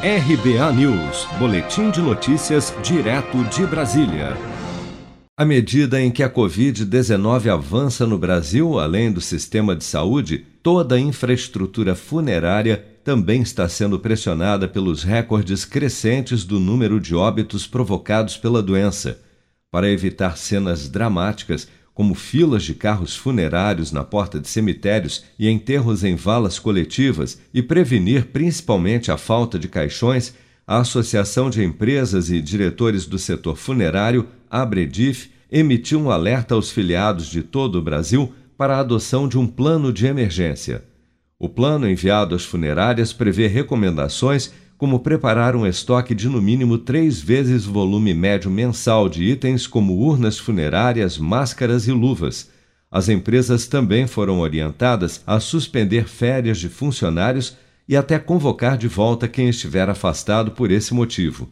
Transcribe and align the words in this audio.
RBA 0.00 0.72
News, 0.74 1.26
Boletim 1.40 1.90
de 1.90 2.00
Notícias, 2.00 2.72
direto 2.84 3.42
de 3.46 3.66
Brasília. 3.66 4.36
À 5.36 5.44
medida 5.44 6.00
em 6.00 6.08
que 6.08 6.22
a 6.22 6.30
Covid-19 6.30 7.52
avança 7.52 8.06
no 8.06 8.16
Brasil, 8.16 8.78
além 8.78 9.10
do 9.10 9.20
sistema 9.20 9.74
de 9.74 9.82
saúde, 9.82 10.46
toda 10.62 10.94
a 10.94 11.00
infraestrutura 11.00 11.96
funerária 11.96 12.76
também 13.02 13.42
está 13.42 13.68
sendo 13.68 13.98
pressionada 13.98 14.68
pelos 14.68 15.02
recordes 15.02 15.64
crescentes 15.64 16.44
do 16.44 16.60
número 16.60 17.00
de 17.00 17.16
óbitos 17.16 17.66
provocados 17.66 18.36
pela 18.36 18.62
doença. 18.62 19.20
Para 19.68 19.90
evitar 19.90 20.38
cenas 20.38 20.88
dramáticas, 20.88 21.66
como 21.98 22.14
filas 22.14 22.62
de 22.62 22.76
carros 22.76 23.16
funerários 23.16 23.90
na 23.90 24.04
porta 24.04 24.38
de 24.38 24.46
cemitérios 24.46 25.24
e 25.36 25.48
enterros 25.48 26.04
em 26.04 26.14
valas 26.14 26.56
coletivas, 26.56 27.40
e 27.52 27.60
prevenir 27.60 28.26
principalmente 28.26 29.10
a 29.10 29.18
falta 29.18 29.58
de 29.58 29.66
caixões, 29.66 30.32
a 30.64 30.78
Associação 30.78 31.50
de 31.50 31.60
Empresas 31.60 32.30
e 32.30 32.40
Diretores 32.40 33.04
do 33.04 33.18
Setor 33.18 33.56
Funerário, 33.56 34.28
Abredif, 34.48 35.30
emitiu 35.50 35.98
um 35.98 36.08
alerta 36.08 36.54
aos 36.54 36.70
filiados 36.70 37.26
de 37.26 37.42
todo 37.42 37.80
o 37.80 37.82
Brasil 37.82 38.32
para 38.56 38.76
a 38.76 38.78
adoção 38.78 39.26
de 39.26 39.36
um 39.36 39.48
plano 39.48 39.92
de 39.92 40.06
emergência. 40.06 40.84
O 41.36 41.48
plano 41.48 41.90
enviado 41.90 42.32
às 42.32 42.44
funerárias 42.44 43.12
prevê 43.12 43.48
recomendações 43.48 44.52
como 44.78 45.00
preparar 45.00 45.56
um 45.56 45.66
estoque 45.66 46.14
de 46.14 46.28
no 46.28 46.40
mínimo 46.40 46.78
três 46.78 47.20
vezes 47.20 47.66
o 47.66 47.72
volume 47.72 48.14
médio 48.14 48.48
mensal 48.48 49.08
de 49.08 49.24
itens 49.24 49.66
como 49.66 49.96
urnas 49.96 50.38
funerárias, 50.38 51.18
máscaras 51.18 51.88
e 51.88 51.92
luvas. 51.92 52.48
As 52.88 53.08
empresas 53.08 53.66
também 53.66 54.06
foram 54.06 54.38
orientadas 54.38 55.20
a 55.26 55.40
suspender 55.40 56.06
férias 56.06 56.58
de 56.58 56.68
funcionários 56.68 57.56
e 57.88 57.96
até 57.96 58.20
convocar 58.20 58.78
de 58.78 58.86
volta 58.86 59.26
quem 59.26 59.48
estiver 59.48 59.90
afastado 59.90 60.52
por 60.52 60.70
esse 60.70 60.94
motivo. 60.94 61.50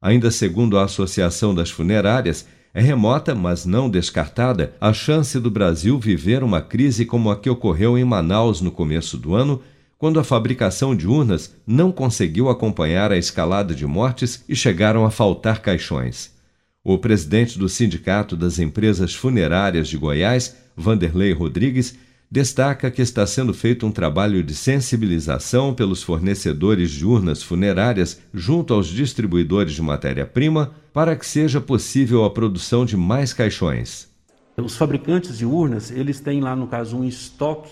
Ainda 0.00 0.30
segundo 0.30 0.78
a 0.78 0.84
Associação 0.84 1.54
das 1.54 1.70
Funerárias, 1.70 2.48
é 2.72 2.80
remota, 2.80 3.34
mas 3.34 3.66
não 3.66 3.90
descartada, 3.90 4.74
a 4.80 4.94
chance 4.94 5.38
do 5.38 5.50
Brasil 5.50 6.00
viver 6.00 6.42
uma 6.42 6.62
crise 6.62 7.04
como 7.04 7.30
a 7.30 7.36
que 7.36 7.50
ocorreu 7.50 7.98
em 7.98 8.04
Manaus 8.04 8.62
no 8.62 8.70
começo 8.70 9.18
do 9.18 9.34
ano 9.34 9.60
quando 10.02 10.18
a 10.18 10.24
fabricação 10.24 10.96
de 10.96 11.06
urnas 11.06 11.54
não 11.64 11.92
conseguiu 11.92 12.48
acompanhar 12.48 13.12
a 13.12 13.16
escalada 13.16 13.72
de 13.72 13.86
mortes 13.86 14.44
e 14.48 14.56
chegaram 14.56 15.04
a 15.04 15.12
faltar 15.12 15.62
caixões. 15.62 16.32
O 16.82 16.98
presidente 16.98 17.56
do 17.56 17.68
Sindicato 17.68 18.36
das 18.36 18.58
Empresas 18.58 19.14
Funerárias 19.14 19.86
de 19.86 19.96
Goiás, 19.96 20.56
Vanderlei 20.76 21.32
Rodrigues, 21.32 21.96
destaca 22.28 22.90
que 22.90 23.00
está 23.00 23.24
sendo 23.24 23.54
feito 23.54 23.86
um 23.86 23.92
trabalho 23.92 24.42
de 24.42 24.56
sensibilização 24.56 25.72
pelos 25.72 26.02
fornecedores 26.02 26.90
de 26.90 27.06
urnas 27.06 27.40
funerárias 27.40 28.20
junto 28.34 28.74
aos 28.74 28.88
distribuidores 28.88 29.72
de 29.72 29.82
matéria-prima 29.82 30.72
para 30.92 31.14
que 31.14 31.24
seja 31.24 31.60
possível 31.60 32.24
a 32.24 32.30
produção 32.30 32.84
de 32.84 32.96
mais 32.96 33.32
caixões. 33.32 34.08
Os 34.56 34.76
fabricantes 34.76 35.38
de 35.38 35.46
urnas, 35.46 35.92
eles 35.92 36.18
têm 36.18 36.40
lá 36.40 36.56
no 36.56 36.66
caso 36.66 36.96
um 36.96 37.04
estoque 37.04 37.70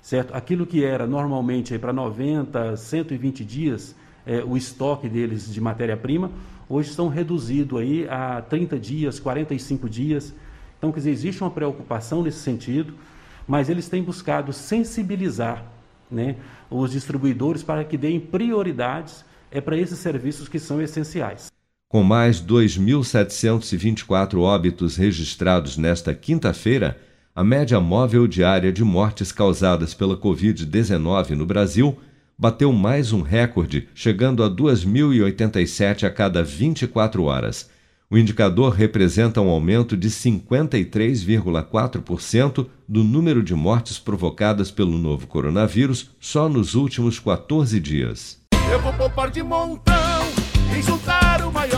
certo? 0.00 0.34
Aquilo 0.34 0.66
que 0.66 0.84
era 0.84 1.06
normalmente 1.06 1.78
para 1.78 1.92
90, 1.92 2.76
120 2.76 3.44
dias 3.44 3.94
é, 4.28 4.44
o 4.44 4.56
estoque 4.58 5.08
deles 5.08 5.50
de 5.50 5.58
matéria-prima, 5.58 6.30
hoje 6.68 6.90
estão 6.90 7.08
reduzido 7.08 7.78
aí 7.78 8.06
a 8.10 8.42
30 8.42 8.78
dias, 8.78 9.18
45 9.18 9.88
dias. 9.88 10.34
Então, 10.76 10.92
quer 10.92 10.98
dizer, 10.98 11.12
existe 11.12 11.42
uma 11.42 11.50
preocupação 11.50 12.22
nesse 12.22 12.40
sentido, 12.40 12.92
mas 13.46 13.70
eles 13.70 13.88
têm 13.88 14.02
buscado 14.02 14.52
sensibilizar 14.52 15.64
né, 16.10 16.36
os 16.70 16.92
distribuidores 16.92 17.62
para 17.62 17.82
que 17.84 17.96
deem 17.96 18.20
prioridades 18.20 19.24
é, 19.50 19.62
para 19.62 19.78
esses 19.78 19.98
serviços 19.98 20.46
que 20.46 20.58
são 20.58 20.82
essenciais. 20.82 21.46
Com 21.88 22.02
mais 22.02 22.38
2.724 22.38 24.38
óbitos 24.38 24.98
registrados 24.98 25.78
nesta 25.78 26.14
quinta-feira, 26.14 27.00
a 27.38 27.44
média 27.44 27.80
móvel 27.80 28.26
diária 28.26 28.72
de 28.72 28.82
mortes 28.82 29.30
causadas 29.30 29.94
pela 29.94 30.16
Covid-19 30.16 31.36
no 31.36 31.46
Brasil 31.46 31.96
bateu 32.36 32.72
mais 32.72 33.12
um 33.12 33.22
recorde, 33.22 33.88
chegando 33.94 34.42
a 34.42 34.50
2.087 34.50 36.02
a 36.02 36.10
cada 36.10 36.42
24 36.42 37.22
horas. 37.22 37.70
O 38.10 38.18
indicador 38.18 38.72
representa 38.72 39.40
um 39.40 39.48
aumento 39.48 39.96
de 39.96 40.10
53,4% 40.10 42.66
do 42.88 43.04
número 43.04 43.40
de 43.40 43.54
mortes 43.54 44.00
provocadas 44.00 44.72
pelo 44.72 44.98
novo 44.98 45.28
coronavírus 45.28 46.10
só 46.18 46.48
nos 46.48 46.74
últimos 46.74 47.20
14 47.20 47.78
dias. 47.78 48.40
Eu 48.68 48.82
vou 48.82 48.92
poupar 48.94 49.30
de 49.30 49.44
montão 49.44 50.08
o 51.48 51.52
maior 51.52 51.77